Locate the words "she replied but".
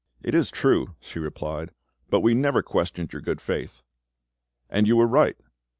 0.99-2.21